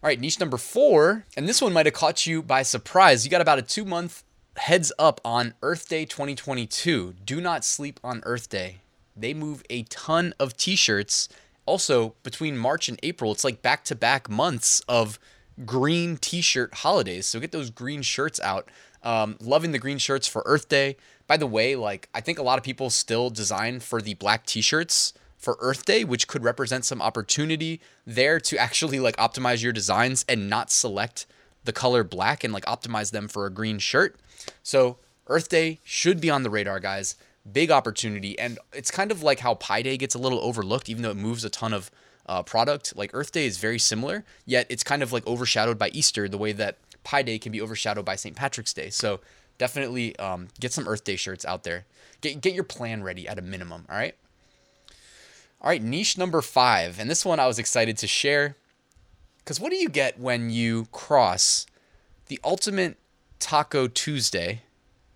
All 0.00 0.06
right, 0.06 0.20
niche 0.20 0.38
number 0.38 0.58
four, 0.58 1.24
and 1.36 1.48
this 1.48 1.60
one 1.60 1.72
might 1.72 1.86
have 1.86 1.92
caught 1.92 2.24
you 2.24 2.40
by 2.40 2.62
surprise. 2.62 3.24
You 3.24 3.32
got 3.32 3.40
about 3.40 3.58
a 3.58 3.62
two 3.62 3.84
month 3.84 4.22
heads 4.56 4.92
up 4.96 5.20
on 5.24 5.54
Earth 5.60 5.88
Day 5.88 6.04
2022. 6.04 7.14
Do 7.24 7.40
not 7.40 7.64
sleep 7.64 7.98
on 8.04 8.22
Earth 8.24 8.48
Day. 8.48 8.76
They 9.16 9.34
move 9.34 9.64
a 9.68 9.82
ton 9.82 10.34
of 10.38 10.56
t 10.56 10.76
shirts. 10.76 11.28
Also, 11.66 12.14
between 12.22 12.56
March 12.56 12.88
and 12.88 13.00
April, 13.02 13.32
it's 13.32 13.42
like 13.42 13.60
back 13.60 13.82
to 13.86 13.96
back 13.96 14.30
months 14.30 14.82
of 14.88 15.18
green 15.64 16.16
t-shirt 16.16 16.74
holidays. 16.74 17.26
So 17.26 17.40
get 17.40 17.52
those 17.52 17.70
green 17.70 18.02
shirts 18.02 18.40
out. 18.40 18.68
Um, 19.02 19.36
loving 19.40 19.72
the 19.72 19.78
green 19.78 19.98
shirts 19.98 20.28
for 20.28 20.42
Earth 20.44 20.68
Day. 20.68 20.96
By 21.26 21.36
the 21.36 21.46
way, 21.46 21.74
like 21.74 22.08
I 22.14 22.20
think 22.20 22.38
a 22.38 22.42
lot 22.42 22.58
of 22.58 22.64
people 22.64 22.90
still 22.90 23.30
design 23.30 23.80
for 23.80 24.02
the 24.02 24.14
black 24.14 24.44
t-shirts 24.44 25.14
for 25.38 25.56
Earth 25.60 25.86
Day, 25.86 26.04
which 26.04 26.28
could 26.28 26.44
represent 26.44 26.84
some 26.84 27.00
opportunity 27.00 27.80
there 28.06 28.38
to 28.40 28.58
actually 28.58 29.00
like 29.00 29.16
optimize 29.16 29.62
your 29.62 29.72
designs 29.72 30.24
and 30.28 30.50
not 30.50 30.70
select 30.70 31.24
the 31.64 31.72
color 31.72 32.04
black 32.04 32.44
and 32.44 32.52
like 32.52 32.64
optimize 32.66 33.10
them 33.10 33.26
for 33.26 33.46
a 33.46 33.50
green 33.50 33.78
shirt. 33.78 34.16
So 34.62 34.98
Earth 35.28 35.48
Day 35.48 35.80
should 35.82 36.20
be 36.20 36.28
on 36.28 36.42
the 36.42 36.50
radar, 36.50 36.80
guys. 36.80 37.16
Big 37.50 37.70
opportunity. 37.70 38.38
And 38.38 38.58
it's 38.74 38.90
kind 38.90 39.10
of 39.10 39.22
like 39.22 39.40
how 39.40 39.54
Pi 39.54 39.80
Day 39.80 39.96
gets 39.96 40.14
a 40.14 40.18
little 40.18 40.40
overlooked, 40.40 40.90
even 40.90 41.02
though 41.02 41.10
it 41.10 41.16
moves 41.16 41.44
a 41.44 41.50
ton 41.50 41.72
of 41.72 41.90
uh, 42.30 42.42
product. 42.44 42.96
Like 42.96 43.10
Earth 43.12 43.32
Day 43.32 43.44
is 43.44 43.58
very 43.58 43.78
similar, 43.78 44.24
yet 44.46 44.66
it's 44.70 44.84
kind 44.84 45.02
of 45.02 45.12
like 45.12 45.26
overshadowed 45.26 45.78
by 45.78 45.88
Easter, 45.88 46.28
the 46.28 46.38
way 46.38 46.52
that 46.52 46.78
Pi 47.02 47.22
Day 47.22 47.38
can 47.38 47.50
be 47.50 47.60
overshadowed 47.60 48.04
by 48.04 48.14
St. 48.14 48.36
Patrick's 48.36 48.72
Day. 48.72 48.88
So 48.88 49.20
definitely 49.58 50.16
um, 50.18 50.48
get 50.60 50.72
some 50.72 50.86
Earth 50.86 51.04
Day 51.04 51.16
shirts 51.16 51.44
out 51.44 51.64
there. 51.64 51.86
Get 52.20 52.40
get 52.40 52.54
your 52.54 52.64
plan 52.64 53.02
ready 53.02 53.26
at 53.26 53.38
a 53.38 53.42
minimum. 53.42 53.84
All 53.90 53.96
right. 53.96 54.14
All 55.60 55.68
right, 55.68 55.82
niche 55.82 56.16
number 56.16 56.40
five, 56.40 56.98
and 56.98 57.10
this 57.10 57.22
one 57.22 57.38
I 57.38 57.46
was 57.46 57.58
excited 57.58 57.98
to 57.98 58.06
share, 58.06 58.56
because 59.40 59.60
what 59.60 59.70
do 59.70 59.76
you 59.76 59.90
get 59.90 60.18
when 60.18 60.48
you 60.48 60.86
cross 60.90 61.66
the 62.28 62.40
ultimate 62.42 62.96
Taco 63.40 63.86
Tuesday 63.86 64.62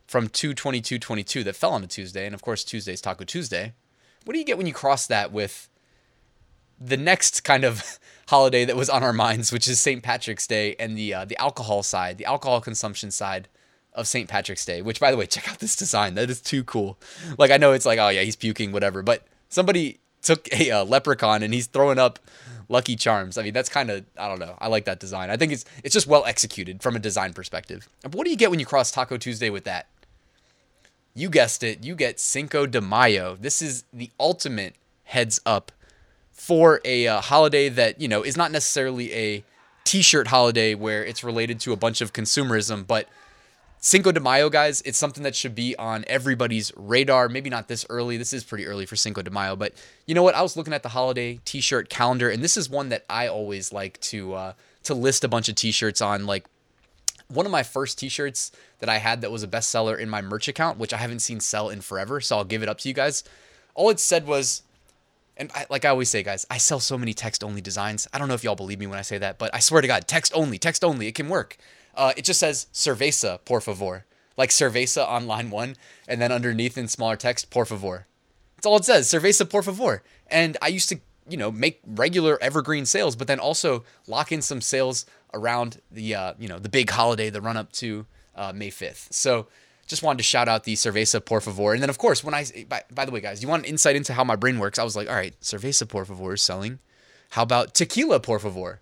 from 0.06 0.28
22222 0.28 1.44
that 1.44 1.56
fell 1.56 1.70
on 1.70 1.82
a 1.82 1.86
Tuesday, 1.86 2.26
and 2.26 2.34
of 2.34 2.42
course 2.42 2.62
Tuesday's 2.62 3.00
Taco 3.00 3.24
Tuesday. 3.24 3.72
What 4.26 4.34
do 4.34 4.38
you 4.38 4.44
get 4.44 4.58
when 4.58 4.66
you 4.66 4.74
cross 4.74 5.06
that 5.06 5.32
with 5.32 5.70
the 6.80 6.96
next 6.96 7.44
kind 7.44 7.64
of 7.64 7.98
holiday 8.28 8.64
that 8.64 8.76
was 8.76 8.90
on 8.90 9.02
our 9.02 9.12
minds, 9.12 9.52
which 9.52 9.68
is 9.68 9.80
St. 9.80 10.02
Patrick's 10.02 10.46
Day 10.46 10.76
and 10.78 10.96
the 10.96 11.14
uh, 11.14 11.24
the 11.24 11.36
alcohol 11.38 11.82
side, 11.82 12.18
the 12.18 12.24
alcohol 12.24 12.60
consumption 12.60 13.10
side 13.10 13.48
of 13.92 14.06
St. 14.06 14.28
Patrick's 14.28 14.64
Day. 14.64 14.82
Which, 14.82 15.00
by 15.00 15.10
the 15.10 15.16
way, 15.16 15.26
check 15.34 15.50
out 15.50 15.58
this 15.58 15.76
design. 15.76 16.14
That 16.14 16.30
is 16.30 16.40
too 16.40 16.64
cool. 16.64 16.98
Like 17.38 17.50
I 17.50 17.56
know 17.56 17.72
it's 17.72 17.86
like, 17.86 17.98
oh 17.98 18.08
yeah, 18.08 18.22
he's 18.22 18.36
puking, 18.36 18.72
whatever. 18.72 19.02
But 19.02 19.26
somebody 19.48 20.00
took 20.22 20.48
a 20.52 20.70
uh, 20.70 20.84
leprechaun 20.84 21.42
and 21.42 21.52
he's 21.52 21.66
throwing 21.66 21.98
up 21.98 22.18
Lucky 22.68 22.96
Charms. 22.96 23.38
I 23.38 23.42
mean, 23.42 23.52
that's 23.52 23.68
kind 23.68 23.90
of 23.90 24.04
I 24.18 24.28
don't 24.28 24.40
know. 24.40 24.56
I 24.58 24.68
like 24.68 24.86
that 24.86 25.00
design. 25.00 25.30
I 25.30 25.36
think 25.36 25.52
it's 25.52 25.64
it's 25.82 25.92
just 25.92 26.06
well 26.06 26.24
executed 26.24 26.82
from 26.82 26.96
a 26.96 26.98
design 26.98 27.32
perspective. 27.32 27.88
But 28.02 28.14
what 28.14 28.24
do 28.24 28.30
you 28.30 28.36
get 28.36 28.50
when 28.50 28.60
you 28.60 28.66
cross 28.66 28.90
Taco 28.90 29.16
Tuesday 29.16 29.50
with 29.50 29.64
that? 29.64 29.88
You 31.14 31.30
guessed 31.30 31.62
it. 31.62 31.84
You 31.84 31.94
get 31.94 32.18
Cinco 32.18 32.66
de 32.66 32.80
Mayo. 32.80 33.36
This 33.36 33.62
is 33.62 33.84
the 33.92 34.10
ultimate 34.18 34.74
heads 35.04 35.40
up 35.46 35.70
for 36.34 36.80
a 36.84 37.06
uh, 37.06 37.20
holiday 37.20 37.68
that 37.68 38.00
you 38.00 38.08
know 38.08 38.22
is 38.22 38.36
not 38.36 38.50
necessarily 38.50 39.14
a 39.14 39.44
t-shirt 39.84 40.26
holiday 40.26 40.74
where 40.74 41.04
it's 41.04 41.22
related 41.22 41.60
to 41.60 41.72
a 41.72 41.76
bunch 41.76 42.00
of 42.00 42.12
consumerism 42.12 42.86
but 42.86 43.08
Cinco 43.78 44.10
de 44.12 44.20
Mayo 44.20 44.50
guys 44.50 44.82
it's 44.82 44.98
something 44.98 45.22
that 45.22 45.36
should 45.36 45.54
be 45.54 45.76
on 45.76 46.04
everybody's 46.08 46.72
radar. 46.76 47.28
Maybe 47.28 47.50
not 47.50 47.68
this 47.68 47.86
early. 47.88 48.16
This 48.16 48.32
is 48.32 48.42
pretty 48.42 48.66
early 48.66 48.84
for 48.84 48.96
Cinco 48.96 49.22
de 49.22 49.30
Mayo 49.30 49.54
but 49.54 49.72
you 50.06 50.14
know 50.14 50.22
what? 50.22 50.34
I 50.34 50.42
was 50.42 50.56
looking 50.56 50.72
at 50.72 50.82
the 50.82 50.88
holiday 50.90 51.38
t-shirt 51.44 51.88
calendar 51.88 52.28
and 52.28 52.42
this 52.42 52.56
is 52.56 52.68
one 52.68 52.88
that 52.88 53.04
I 53.08 53.28
always 53.28 53.72
like 53.72 54.00
to 54.02 54.34
uh, 54.34 54.52
to 54.82 54.94
list 54.94 55.22
a 55.22 55.28
bunch 55.28 55.48
of 55.48 55.54
t-shirts 55.54 56.00
on. 56.00 56.26
Like 56.26 56.46
one 57.28 57.46
of 57.46 57.52
my 57.52 57.62
first 57.62 57.98
t-shirts 57.98 58.50
that 58.80 58.88
I 58.88 58.98
had 58.98 59.20
that 59.20 59.30
was 59.30 59.44
a 59.44 59.48
bestseller 59.48 59.98
in 59.98 60.10
my 60.10 60.20
merch 60.20 60.48
account 60.48 60.78
which 60.78 60.92
I 60.92 60.96
haven't 60.96 61.20
seen 61.20 61.38
sell 61.38 61.68
in 61.68 61.80
forever 61.80 62.20
so 62.20 62.38
I'll 62.38 62.44
give 62.44 62.64
it 62.64 62.68
up 62.68 62.78
to 62.78 62.88
you 62.88 62.94
guys. 62.94 63.22
All 63.76 63.88
it 63.90 64.00
said 64.00 64.26
was 64.26 64.62
and 65.36 65.50
I, 65.54 65.66
like 65.68 65.84
I 65.84 65.88
always 65.88 66.08
say, 66.08 66.22
guys, 66.22 66.46
I 66.50 66.58
sell 66.58 66.80
so 66.80 66.96
many 66.96 67.12
text 67.12 67.42
only 67.42 67.60
designs. 67.60 68.06
I 68.12 68.18
don't 68.18 68.28
know 68.28 68.34
if 68.34 68.44
y'all 68.44 68.54
believe 68.54 68.78
me 68.78 68.86
when 68.86 68.98
I 68.98 69.02
say 69.02 69.18
that, 69.18 69.38
but 69.38 69.54
I 69.54 69.58
swear 69.58 69.80
to 69.80 69.88
God, 69.88 70.06
text 70.06 70.32
only, 70.34 70.58
text 70.58 70.84
only, 70.84 71.08
it 71.08 71.14
can 71.14 71.28
work. 71.28 71.56
Uh, 71.96 72.12
it 72.16 72.24
just 72.24 72.40
says 72.40 72.66
cerveza, 72.72 73.38
por 73.44 73.60
favor. 73.60 74.04
Like 74.36 74.50
cerveza 74.50 75.08
on 75.08 75.26
line 75.26 75.50
one, 75.50 75.76
and 76.08 76.20
then 76.20 76.32
underneath 76.32 76.76
in 76.76 76.88
smaller 76.88 77.16
text, 77.16 77.50
por 77.50 77.64
favor. 77.64 78.06
That's 78.56 78.66
all 78.66 78.76
it 78.76 78.84
says, 78.84 79.08
cerveza, 79.08 79.48
por 79.48 79.62
favor. 79.62 80.02
And 80.28 80.56
I 80.60 80.68
used 80.68 80.88
to, 80.88 80.98
you 81.28 81.36
know, 81.36 81.52
make 81.52 81.80
regular 81.86 82.38
evergreen 82.42 82.86
sales, 82.86 83.14
but 83.14 83.26
then 83.28 83.38
also 83.38 83.84
lock 84.06 84.32
in 84.32 84.42
some 84.42 84.60
sales 84.60 85.06
around 85.32 85.80
the, 85.90 86.14
uh, 86.14 86.34
you 86.38 86.48
know, 86.48 86.58
the 86.58 86.68
big 86.68 86.90
holiday, 86.90 87.30
the 87.30 87.40
run 87.40 87.56
up 87.56 87.70
to 87.72 88.06
uh, 88.34 88.52
May 88.54 88.70
5th. 88.70 89.12
So, 89.12 89.46
just 89.86 90.02
wanted 90.02 90.18
to 90.18 90.24
shout 90.24 90.48
out 90.48 90.64
the 90.64 90.74
Cerveza 90.74 91.24
Por 91.24 91.40
Favor. 91.40 91.72
And 91.72 91.82
then, 91.82 91.90
of 91.90 91.98
course, 91.98 92.24
when 92.24 92.34
I, 92.34 92.46
by, 92.68 92.82
by 92.92 93.04
the 93.04 93.12
way, 93.12 93.20
guys, 93.20 93.42
you 93.42 93.48
want 93.48 93.64
an 93.64 93.68
insight 93.68 93.96
into 93.96 94.14
how 94.14 94.24
my 94.24 94.36
brain 94.36 94.58
works? 94.58 94.78
I 94.78 94.84
was 94.84 94.96
like, 94.96 95.08
all 95.08 95.14
right, 95.14 95.38
Cerveza 95.40 95.88
Por 95.88 96.04
Favor 96.04 96.34
is 96.34 96.42
selling. 96.42 96.78
How 97.30 97.42
about 97.42 97.74
Tequila 97.74 98.20
Por 98.20 98.38
Favor? 98.38 98.80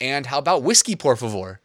And 0.00 0.26
how 0.26 0.38
about 0.38 0.62
Whiskey 0.62 0.94
Por 0.94 1.16
Favor? 1.16 1.60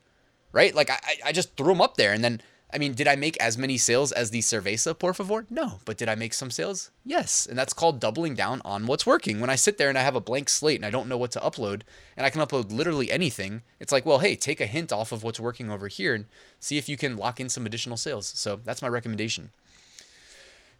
Right? 0.51 0.73
Like, 0.73 0.89
I, 0.89 0.99
I 1.25 1.31
just 1.31 1.55
threw 1.57 1.67
them 1.67 1.81
up 1.81 1.97
there. 1.97 2.13
And 2.13 2.23
then 2.23 2.41
I 2.73 2.79
mean, 2.79 2.93
did 2.93 3.07
I 3.07 3.15
make 3.15 3.37
as 3.37 3.57
many 3.57 3.77
sales 3.77 4.11
as 4.11 4.31
the 4.31 4.39
Cerveza, 4.39 4.97
por 4.97 5.13
favor? 5.13 5.45
No. 5.49 5.79
But 5.85 5.97
did 5.97 6.09
I 6.09 6.15
make 6.15 6.33
some 6.33 6.49
sales? 6.49 6.89
Yes. 7.05 7.45
And 7.45 7.57
that's 7.57 7.73
called 7.73 7.99
doubling 7.99 8.33
down 8.33 8.61
on 8.65 8.87
what's 8.87 9.05
working. 9.05 9.39
When 9.39 9.49
I 9.49 9.55
sit 9.55 9.77
there 9.77 9.89
and 9.89 9.97
I 9.97 10.01
have 10.01 10.15
a 10.15 10.21
blank 10.21 10.49
slate 10.49 10.77
and 10.77 10.85
I 10.85 10.89
don't 10.89 11.07
know 11.07 11.17
what 11.17 11.31
to 11.31 11.39
upload, 11.39 11.83
and 12.17 12.25
I 12.25 12.31
can 12.31 12.41
upload 12.41 12.71
literally 12.71 13.11
anything, 13.11 13.61
it's 13.79 13.91
like, 13.91 14.05
well, 14.05 14.19
hey, 14.19 14.35
take 14.35 14.59
a 14.59 14.65
hint 14.65 14.91
off 14.91 15.11
of 15.11 15.23
what's 15.23 15.39
working 15.39 15.69
over 15.69 15.87
here 15.87 16.15
and 16.15 16.25
see 16.59 16.77
if 16.77 16.89
you 16.89 16.97
can 16.97 17.15
lock 17.15 17.39
in 17.39 17.47
some 17.47 17.65
additional 17.65 17.97
sales. 17.97 18.27
So 18.35 18.59
that's 18.63 18.81
my 18.81 18.87
recommendation. 18.87 19.51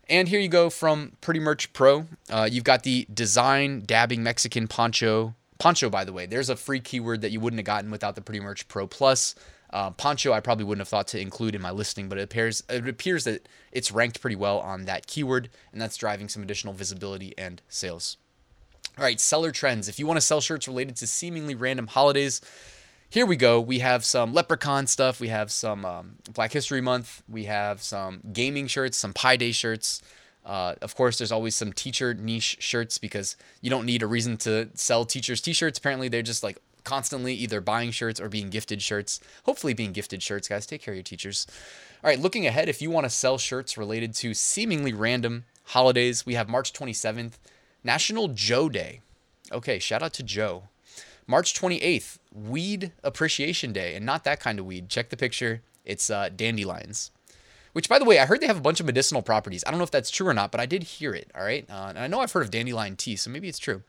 And 0.10 0.28
here 0.28 0.40
you 0.40 0.50
go 0.50 0.70
from 0.70 1.14
Pretty 1.22 1.40
Merch 1.40 1.72
Pro. 1.74 2.08
Uh, 2.30 2.50
you've 2.52 2.66
got 2.66 2.84
the 2.84 3.08
design 3.14 3.84
dabbing 3.86 4.24
Mexican 4.24 4.68
poncho. 4.68 5.36
Poncho, 5.60 5.90
by 5.90 6.04
the 6.04 6.12
way, 6.12 6.26
there's 6.26 6.50
a 6.50 6.58
free 6.58 6.80
keyword 6.80 7.22
that 7.22 7.32
you 7.32 7.40
wouldn't 7.40 7.60
have 7.60 7.66
gotten 7.66 7.90
without 7.90 8.16
the 8.16 8.22
Pretty 8.22 8.42
Merch 8.42 8.68
Pro 8.68 8.86
Plus. 8.88 9.36
Uh, 9.74 9.90
poncho, 9.90 10.32
I 10.32 10.40
probably 10.40 10.66
wouldn't 10.66 10.82
have 10.82 10.88
thought 10.88 11.08
to 11.08 11.20
include 11.20 11.56
in 11.56 11.62
my 11.62 11.72
listing, 11.72 12.08
but 12.08 12.20
it 12.20 12.22
appears 12.22 12.64
it 12.70 12.88
appears 12.88 13.24
that 13.24 13.50
it's 13.72 13.92
ranked 13.92 14.22
pretty 14.22 14.36
well 14.36 14.60
on 14.60 14.86
that 14.86 15.08
keyword, 15.08 15.50
and 15.72 15.82
that's 15.82 15.98
driving 15.98 16.30
some 16.30 16.44
additional 16.44 16.76
visibility 16.76 17.34
and 17.40 17.60
sales. 17.68 18.18
All 19.00 19.04
right, 19.04 19.20
seller 19.20 19.52
trends. 19.52 19.90
If 19.90 19.98
you 19.98 20.06
want 20.06 20.18
to 20.18 20.22
sell 20.22 20.42
shirts 20.42 20.68
related 20.68 20.96
to 20.98 21.08
seemingly 21.08 21.56
random 21.56 21.88
holidays, 21.88 22.40
here 23.10 23.26
we 23.26 23.36
go. 23.36 23.60
We 23.60 23.80
have 23.80 24.06
some 24.06 24.32
leprechaun 24.32 24.86
stuff. 24.86 25.20
We 25.20 25.30
have 25.30 25.52
some 25.52 25.86
um, 25.86 26.18
Black 26.32 26.52
History 26.52 26.82
Month. 26.82 27.24
We 27.28 27.46
have 27.46 27.82
some 27.82 28.22
gaming 28.32 28.68
shirts, 28.68 28.98
some 28.98 29.14
Pi 29.14 29.38
Day 29.38 29.52
shirts. 29.52 30.04
Uh, 30.46 30.76
of 30.82 30.96
course, 30.96 31.18
there's 31.18 31.32
always 31.32 31.56
some 31.56 31.74
teacher 31.74 32.14
niche 32.14 32.58
shirts 32.60 33.00
because 33.00 33.38
you 33.62 33.72
don't 33.72 33.86
need 33.86 34.04
a 34.04 34.08
reason 34.08 34.38
to 34.38 34.70
sell 34.76 35.06
teachers 35.06 35.42
t-shirts. 35.42 35.80
Apparently, 35.80 36.10
they're 36.10 36.22
just 36.22 36.44
like 36.44 36.58
constantly 36.84 37.34
either 37.34 37.62
buying 37.62 37.92
shirts 37.92 38.20
or 38.20 38.30
being 38.30 38.50
gifted 38.50 38.82
shirts. 38.82 39.20
Hopefully, 39.44 39.74
being 39.74 39.92
gifted 39.92 40.22
shirts, 40.22 40.48
guys. 40.48 40.66
Take 40.66 40.82
care 40.82 40.94
of 40.94 40.98
your 40.98 41.04
teachers. 41.04 41.48
All 42.04 42.10
right, 42.10 42.20
looking 42.20 42.46
ahead, 42.46 42.70
if 42.70 42.82
you 42.82 42.90
want 42.90 43.06
to 43.06 43.10
sell 43.10 43.38
shirts 43.38 43.78
related 43.78 44.14
to 44.16 44.34
seemingly 44.34 44.94
random 44.94 45.46
holidays, 45.66 46.26
we 46.26 46.34
have 46.34 46.50
March 46.50 46.74
27th, 46.74 47.34
National 47.84 48.28
Joe 48.28 48.70
Day. 48.70 49.02
Okay, 49.52 49.80
shout 49.80 50.04
out 50.04 50.14
to 50.14 50.24
Joe. 50.24 50.64
March 51.28 51.54
28th, 51.54 52.18
Weed 52.34 52.92
Appreciation 53.04 53.72
Day, 53.72 53.96
and 53.96 54.06
not 54.06 54.24
that 54.26 54.40
kind 54.40 54.60
of 54.60 54.66
weed. 54.66 54.90
Check 54.90 55.10
the 55.10 55.18
picture. 55.18 55.62
It's 55.86 56.10
uh, 56.10 56.30
dandelions. 56.36 57.12
Which, 57.72 57.90
by 57.90 57.98
the 57.98 58.06
way, 58.06 58.20
I 58.20 58.26
heard 58.26 58.40
they 58.40 58.48
have 58.48 58.58
a 58.58 58.62
bunch 58.62 58.80
of 58.80 58.86
medicinal 58.86 59.22
properties. 59.22 59.64
I 59.66 59.72
don't 59.72 59.80
know 59.80 59.84
if 59.84 59.92
that's 59.92 60.12
true 60.12 60.28
or 60.28 60.34
not, 60.34 60.52
but 60.52 60.62
I 60.62 60.66
did 60.66 60.84
hear 60.84 61.16
it. 61.16 61.32
All 61.36 61.44
right, 61.44 61.66
uh, 61.70 61.88
and 61.90 62.00
I 62.00 62.08
know 62.08 62.20
I've 62.20 62.32
heard 62.32 62.44
of 62.44 62.52
dandelion 62.52 62.96
tea, 62.96 63.16
so 63.16 63.30
maybe 63.30 63.48
it's 63.48 63.60
true. 63.60 63.82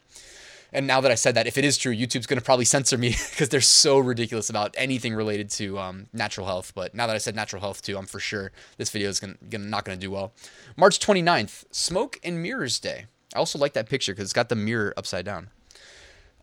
And 0.74 0.88
now 0.88 1.00
that 1.00 1.12
I 1.12 1.14
said 1.14 1.36
that, 1.36 1.46
if 1.46 1.56
it 1.56 1.64
is 1.64 1.78
true, 1.78 1.94
YouTube's 1.94 2.26
going 2.26 2.38
to 2.38 2.44
probably 2.44 2.64
censor 2.64 2.98
me 2.98 3.10
because 3.30 3.48
they're 3.48 3.60
so 3.60 3.98
ridiculous 3.98 4.50
about 4.50 4.74
anything 4.76 5.14
related 5.14 5.48
to 5.50 5.78
um, 5.78 6.08
natural 6.12 6.46
health. 6.46 6.72
But 6.74 6.94
now 6.94 7.06
that 7.06 7.14
I 7.14 7.18
said 7.18 7.36
natural 7.36 7.62
health 7.62 7.80
too, 7.80 7.96
I'm 7.96 8.06
for 8.06 8.18
sure 8.18 8.50
this 8.76 8.90
video 8.90 9.08
is 9.08 9.20
gonna, 9.20 9.36
gonna 9.48 9.66
not 9.66 9.84
going 9.84 9.96
to 9.96 10.04
do 10.04 10.10
well. 10.10 10.32
March 10.76 10.98
29th, 10.98 11.64
Smoke 11.70 12.18
and 12.24 12.42
Mirrors 12.42 12.80
Day. 12.80 13.06
I 13.34 13.38
also 13.38 13.56
like 13.58 13.72
that 13.74 13.88
picture 13.88 14.12
because 14.12 14.24
it's 14.24 14.32
got 14.32 14.48
the 14.48 14.56
mirror 14.56 14.92
upside 14.96 15.24
down. 15.24 15.48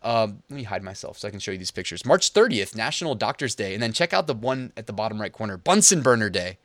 Um, 0.02 0.42
let 0.48 0.56
me 0.56 0.62
hide 0.64 0.82
myself 0.82 1.18
so 1.18 1.28
I 1.28 1.30
can 1.30 1.38
show 1.38 1.52
you 1.52 1.58
these 1.58 1.70
pictures. 1.70 2.04
March 2.04 2.32
30th, 2.32 2.74
National 2.74 3.14
Doctors 3.14 3.54
Day. 3.54 3.74
And 3.74 3.82
then 3.82 3.92
check 3.92 4.14
out 4.14 4.26
the 4.26 4.34
one 4.34 4.72
at 4.78 4.86
the 4.86 4.92
bottom 4.94 5.20
right 5.20 5.32
corner, 5.32 5.58
Bunsen 5.58 6.00
Burner 6.00 6.30
Day. 6.30 6.58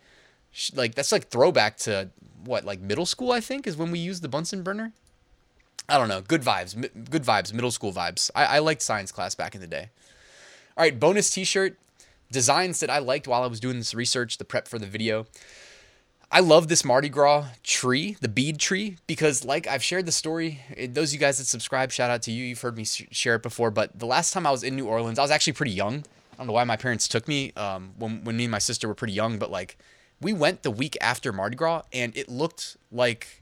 Like, 0.73 0.95
that's 0.95 1.11
like 1.11 1.27
throwback 1.27 1.77
to 1.79 2.09
what, 2.45 2.63
like 2.63 2.79
middle 2.79 3.05
school, 3.05 3.31
I 3.33 3.41
think, 3.41 3.67
is 3.67 3.75
when 3.75 3.91
we 3.91 3.99
used 3.99 4.23
the 4.23 4.29
Bunsen 4.29 4.63
burner. 4.63 4.93
I 5.89 5.97
don't 5.97 6.09
know. 6.09 6.21
Good 6.21 6.41
vibes. 6.41 6.75
Good 7.09 7.23
vibes. 7.23 7.53
Middle 7.53 7.71
school 7.71 7.93
vibes. 7.93 8.29
I, 8.35 8.45
I 8.45 8.59
liked 8.59 8.81
science 8.81 9.11
class 9.11 9.35
back 9.35 9.55
in 9.55 9.61
the 9.61 9.67
day. 9.67 9.89
All 10.75 10.83
right, 10.83 10.99
bonus 10.99 11.29
T-shirt 11.29 11.77
designs 12.31 12.81
that 12.81 12.89
I 12.89 12.99
liked 12.99 13.27
while 13.27 13.43
I 13.43 13.47
was 13.47 13.59
doing 13.59 13.77
this 13.77 13.93
research, 13.93 14.37
the 14.37 14.45
prep 14.45 14.67
for 14.67 14.77
the 14.77 14.85
video. 14.85 15.25
I 16.29 16.41
love 16.41 16.67
this 16.67 16.83
Mardi 16.83 17.07
Gras 17.07 17.45
tree, 17.63 18.17
the 18.19 18.27
bead 18.27 18.59
tree, 18.59 18.97
because 19.07 19.45
like 19.45 19.65
I've 19.65 19.83
shared 19.83 20.05
the 20.05 20.11
story. 20.11 20.59
Those 20.89 21.09
of 21.09 21.13
you 21.13 21.19
guys 21.19 21.37
that 21.37 21.45
subscribe, 21.45 21.91
shout 21.91 22.11
out 22.11 22.21
to 22.23 22.31
you. 22.31 22.43
You've 22.43 22.59
heard 22.59 22.75
me 22.75 22.83
share 22.83 23.35
it 23.35 23.43
before. 23.43 23.71
But 23.71 23.97
the 23.97 24.05
last 24.05 24.33
time 24.33 24.45
I 24.45 24.51
was 24.51 24.61
in 24.61 24.75
New 24.75 24.87
Orleans, 24.87 25.19
I 25.19 25.21
was 25.21 25.31
actually 25.31 25.53
pretty 25.53 25.71
young. 25.71 26.03
I 26.33 26.37
don't 26.37 26.47
know 26.47 26.53
why 26.53 26.65
my 26.65 26.75
parents 26.75 27.07
took 27.07 27.29
me 27.29 27.53
um, 27.53 27.93
when 27.97 28.25
when 28.25 28.35
me 28.35 28.43
and 28.43 28.51
my 28.51 28.59
sister 28.59 28.89
were 28.89 28.93
pretty 28.93 29.13
young, 29.13 29.39
but 29.39 29.49
like 29.49 29.77
we 30.21 30.33
went 30.33 30.63
the 30.63 30.71
week 30.71 30.97
after 30.99 31.31
Mardi 31.31 31.55
Gras, 31.55 31.83
and 31.93 32.15
it 32.17 32.27
looked 32.27 32.75
like 32.91 33.41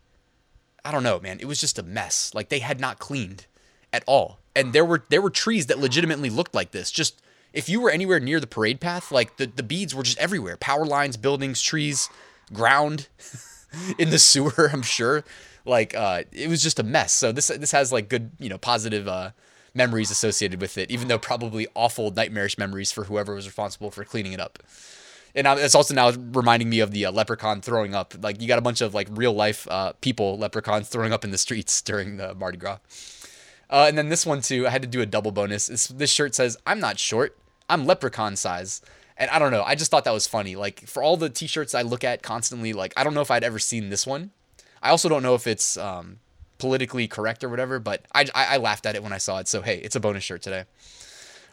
I 0.85 0.91
don't 0.91 1.03
know, 1.03 1.19
man. 1.19 1.39
It 1.39 1.45
was 1.45 1.59
just 1.59 1.79
a 1.79 1.83
mess. 1.83 2.31
Like 2.35 2.49
they 2.49 2.59
had 2.59 2.79
not 2.79 2.99
cleaned 2.99 3.47
at 3.91 4.03
all. 4.05 4.39
And 4.55 4.71
there 4.71 4.85
were 4.85 5.03
there 5.09 5.21
were 5.21 5.31
trees 5.31 5.65
that 5.65 5.79
legitimately 5.79 6.29
looked 6.29 6.53
like 6.53 6.71
this. 6.71 6.91
Just 6.91 7.21
if 7.53 7.67
you 7.67 7.81
were 7.81 7.89
anywhere 7.89 8.19
near 8.19 8.39
the 8.39 8.47
parade 8.47 8.79
path, 8.79 9.11
like 9.11 9.37
the, 9.37 9.47
the 9.47 9.63
beads 9.63 9.95
were 9.95 10.03
just 10.03 10.19
everywhere. 10.19 10.57
Power 10.57 10.85
lines, 10.85 11.17
buildings, 11.17 11.61
trees, 11.61 12.07
ground 12.53 13.07
in 13.97 14.11
the 14.11 14.19
sewer, 14.19 14.69
I'm 14.71 14.83
sure. 14.83 15.23
Like 15.65 15.95
uh 15.95 16.23
it 16.31 16.47
was 16.49 16.61
just 16.61 16.79
a 16.79 16.83
mess. 16.83 17.11
So 17.11 17.31
this 17.31 17.47
this 17.47 17.71
has 17.71 17.91
like 17.91 18.07
good, 18.07 18.31
you 18.39 18.49
know, 18.49 18.59
positive 18.59 19.07
uh 19.07 19.31
memories 19.73 20.11
associated 20.11 20.61
with 20.61 20.77
it, 20.77 20.91
even 20.91 21.07
though 21.07 21.17
probably 21.17 21.67
awful 21.73 22.11
nightmarish 22.11 22.57
memories 22.57 22.91
for 22.91 23.05
whoever 23.05 23.33
was 23.33 23.45
responsible 23.47 23.91
for 23.91 24.05
cleaning 24.05 24.31
it 24.33 24.39
up 24.39 24.59
and 25.35 25.47
it's 25.59 25.75
also 25.75 25.93
now 25.93 26.11
reminding 26.31 26.69
me 26.69 26.79
of 26.79 26.91
the 26.91 27.05
uh, 27.05 27.11
leprechaun 27.11 27.61
throwing 27.61 27.93
up. 27.93 28.13
Like 28.21 28.41
you 28.41 28.47
got 28.47 28.57
a 28.57 28.61
bunch 28.61 28.81
of 28.81 28.93
like 28.93 29.07
real 29.11 29.33
life 29.33 29.67
uh, 29.69 29.93
people, 29.99 30.37
leprechauns 30.37 30.87
throwing 30.87 31.11
up 31.11 31.25
in 31.25 31.31
the 31.31 31.37
streets 31.37 31.81
during 31.81 32.17
the 32.17 32.33
Mardi 32.35 32.57
Gras. 32.57 32.79
Uh, 33.69 33.85
and 33.87 33.97
then 33.97 34.09
this 34.09 34.25
one 34.25 34.41
too, 34.41 34.65
I 34.65 34.69
had 34.69 34.81
to 34.81 34.87
do 34.87 35.01
a 35.01 35.05
double 35.05 35.31
bonus. 35.31 35.67
This, 35.67 35.87
this 35.87 36.11
shirt 36.11 36.35
says, 36.35 36.55
"I'm 36.65 36.79
not 36.79 36.99
short, 36.99 37.37
I'm 37.69 37.85
leprechaun 37.85 38.35
size." 38.35 38.81
And 39.17 39.29
I 39.31 39.39
don't 39.39 39.51
know, 39.51 39.63
I 39.63 39.75
just 39.75 39.91
thought 39.91 40.03
that 40.03 40.13
was 40.13 40.27
funny. 40.27 40.55
Like 40.55 40.81
for 40.87 41.01
all 41.01 41.15
the 41.15 41.29
T-shirts 41.29 41.73
I 41.73 41.83
look 41.83 42.03
at 42.03 42.21
constantly, 42.21 42.73
like 42.73 42.93
I 42.97 43.03
don't 43.03 43.13
know 43.13 43.21
if 43.21 43.31
I'd 43.31 43.43
ever 43.43 43.59
seen 43.59 43.89
this 43.89 44.05
one. 44.05 44.31
I 44.83 44.89
also 44.89 45.09
don't 45.09 45.23
know 45.23 45.35
if 45.35 45.47
it's 45.47 45.77
um, 45.77 46.19
politically 46.57 47.07
correct 47.07 47.43
or 47.43 47.49
whatever, 47.49 47.79
but 47.79 48.05
I, 48.13 48.25
I, 48.35 48.55
I 48.55 48.57
laughed 48.57 48.85
at 48.85 48.95
it 48.95 49.03
when 49.03 49.13
I 49.13 49.17
saw 49.17 49.39
it. 49.39 49.47
So 49.47 49.61
hey, 49.61 49.77
it's 49.79 49.95
a 49.95 50.01
bonus 50.01 50.23
shirt 50.23 50.41
today. 50.41 50.65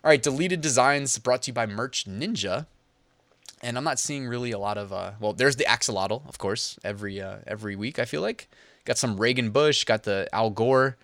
All 0.04 0.08
right, 0.08 0.22
deleted 0.22 0.60
designs 0.60 1.16
brought 1.18 1.42
to 1.42 1.50
you 1.50 1.54
by 1.54 1.66
Merch 1.66 2.04
Ninja 2.04 2.66
and 3.62 3.78
I'm 3.78 3.84
not 3.84 3.98
seeing 3.98 4.26
really 4.26 4.50
a 4.50 4.58
lot 4.58 4.78
of. 4.78 4.92
Uh, 4.92 5.12
well, 5.20 5.32
there's 5.32 5.56
the 5.56 5.64
axolotl, 5.64 6.28
of 6.28 6.38
course, 6.38 6.78
every 6.84 7.20
uh, 7.20 7.38
every 7.46 7.76
week. 7.76 7.98
I 7.98 8.04
feel 8.04 8.20
like 8.20 8.48
got 8.84 8.98
some 8.98 9.16
Reagan 9.16 9.50
Bush, 9.50 9.84
got 9.84 10.02
the 10.02 10.28
Al 10.32 10.50
Gore, 10.50 10.96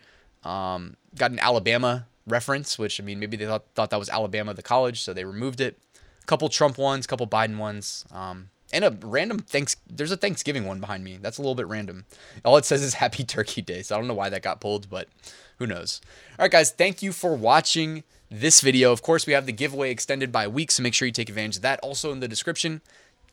um, 0.44 0.96
got 1.16 1.30
an 1.30 1.38
Alabama 1.38 2.06
reference, 2.26 2.78
which 2.78 3.00
I 3.00 3.04
mean 3.04 3.20
maybe 3.20 3.36
they 3.36 3.46
thought 3.46 3.64
thought 3.74 3.90
that 3.90 3.98
was 3.98 4.08
Alabama 4.08 4.54
the 4.54 4.62
college, 4.62 5.02
so 5.02 5.12
they 5.12 5.24
removed 5.24 5.60
it. 5.60 5.78
A 6.22 6.26
couple 6.26 6.48
Trump 6.48 6.78
ones, 6.78 7.06
couple 7.06 7.26
Biden 7.26 7.56
ones, 7.56 8.04
um, 8.12 8.50
and 8.72 8.84
a 8.84 8.96
random 9.02 9.38
thanks. 9.38 9.76
There's 9.88 10.12
a 10.12 10.16
Thanksgiving 10.16 10.66
one 10.66 10.80
behind 10.80 11.04
me. 11.04 11.18
That's 11.20 11.38
a 11.38 11.42
little 11.42 11.54
bit 11.54 11.66
random. 11.66 12.04
All 12.44 12.56
it 12.56 12.64
says 12.64 12.82
is 12.82 12.94
Happy 12.94 13.24
Turkey 13.24 13.62
Day, 13.62 13.82
so 13.82 13.94
I 13.94 13.98
don't 13.98 14.08
know 14.08 14.14
why 14.14 14.28
that 14.28 14.42
got 14.42 14.60
pulled, 14.60 14.90
but 14.90 15.08
who 15.58 15.66
knows. 15.66 16.00
All 16.38 16.44
right, 16.44 16.50
guys, 16.50 16.70
thank 16.70 17.02
you 17.02 17.12
for 17.12 17.34
watching 17.36 18.04
this 18.30 18.60
video. 18.60 18.92
Of 18.92 19.02
course, 19.02 19.26
we 19.26 19.32
have 19.32 19.46
the 19.46 19.52
giveaway 19.52 19.90
extended 19.90 20.30
by 20.30 20.44
a 20.44 20.50
week, 20.50 20.70
so 20.70 20.82
make 20.82 20.94
sure 20.94 21.06
you 21.06 21.12
take 21.12 21.28
advantage 21.28 21.56
of 21.56 21.62
that. 21.62 21.80
Also 21.80 22.12
in 22.12 22.20
the 22.20 22.28
description, 22.28 22.80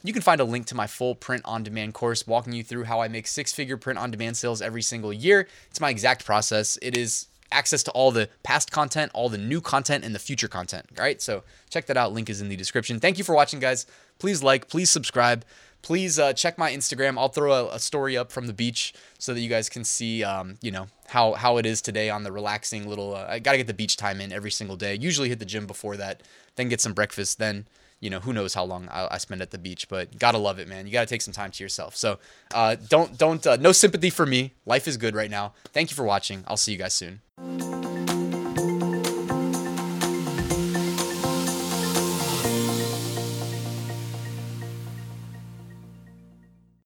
you 0.04 0.14
can 0.14 0.22
find 0.22 0.40
a 0.40 0.46
link 0.46 0.68
to 0.68 0.76
my 0.76 0.88
full 0.88 1.16
print 1.16 1.42
on 1.46 1.64
demand 1.64 1.94
course 1.94 2.28
walking 2.28 2.54
you 2.54 2.64
through 2.64 2.84
how 2.84 3.02
I 3.02 3.08
make 3.08 3.28
six 3.28 3.52
figure 3.52 3.78
print 3.78 4.00
on 4.00 4.12
demand 4.12 4.38
sales 4.38 4.62
every 4.62 4.82
single 4.82 5.12
year. 5.12 5.48
It's 5.70 5.82
my 5.82 5.90
exact 5.90 6.26
process. 6.26 6.78
It 6.82 6.96
is 6.96 7.28
access 7.52 7.84
to 7.84 7.92
all 7.92 8.12
the 8.12 8.30
past 8.44 8.72
content, 8.72 9.12
all 9.14 9.30
the 9.30 9.38
new 9.38 9.62
content, 9.62 10.04
and 10.04 10.14
the 10.14 10.20
future 10.20 10.48
content. 10.48 10.86
All 10.98 11.04
right, 11.04 11.22
so 11.22 11.44
check 11.70 11.86
that 11.88 11.98
out. 11.98 12.14
Link 12.14 12.30
is 12.30 12.42
in 12.42 12.50
the 12.50 12.56
description. 12.56 13.00
Thank 13.00 13.18
you 13.18 13.24
for 13.24 13.36
watching, 13.36 13.60
guys. 13.60 13.86
Please 14.20 14.44
like, 14.44 14.68
please 14.68 14.90
subscribe 14.90 15.46
please 15.86 16.18
uh, 16.18 16.34
check 16.34 16.58
my 16.58 16.72
Instagram. 16.72 17.16
I'll 17.16 17.30
throw 17.30 17.54
a, 17.54 17.76
a, 17.76 17.80
story 17.80 18.18
up 18.18 18.32
from 18.32 18.48
the 18.48 18.54
beach 18.54 18.92
so 19.20 19.36
that 19.36 19.40
you 19.40 19.48
guys 19.48 19.70
can 19.70 19.84
see, 19.84 20.24
um, 20.24 20.58
you 20.64 20.72
know, 20.72 20.88
how 21.08 21.34
how 21.34 21.58
it 21.58 21.66
is 21.66 21.80
today 21.80 22.10
on 22.10 22.24
the 22.24 22.32
relaxing 22.32 22.90
little. 22.90 23.16
Uh, 23.16 23.28
I 23.30 23.40
gotta 23.40 23.58
get 23.58 23.68
the 23.68 23.74
beach 23.74 23.96
time 23.96 24.20
in 24.20 24.34
every 24.34 24.50
single 24.50 24.76
day. 24.76 24.98
Usually 25.00 25.30
hit 25.30 25.38
the 25.38 25.46
gym 25.46 25.68
before 25.68 25.96
that, 25.98 26.24
then 26.56 26.70
get 26.70 26.82
some 26.82 26.94
breakfast, 26.94 27.38
then 27.38 27.68
you 28.00 28.10
know 28.10 28.20
who 28.20 28.34
knows 28.34 28.56
how 28.56 28.64
long 28.64 28.90
I, 28.90 29.18
spend 29.20 29.44
at 29.44 29.52
the 29.52 29.60
beach. 29.60 29.88
But 29.88 30.18
gotta 30.18 30.40
love 30.40 30.58
it, 30.58 30.68
man. 30.68 30.88
You 30.88 30.92
gotta 30.92 31.06
take 31.06 31.22
some 31.22 31.34
time 31.34 31.52
to 31.52 31.64
yourself. 31.64 31.96
So 31.96 32.18
uh, 32.54 32.76
don't 32.90 33.16
don't 33.16 33.46
uh, 33.46 33.58
no 33.58 33.72
sympathy 33.72 34.10
for 34.10 34.26
me. 34.26 34.54
Life 34.66 34.88
is 34.88 34.98
good 34.98 35.16
right 35.16 35.30
now. 35.30 35.54
Thank 35.66 35.92
you 35.92 35.96
for 35.96 36.04
watching. 36.04 36.44
I'll 36.48 36.58
see 36.58 36.72
you 36.72 36.80
guys 36.80 36.96
soon. 36.96 37.22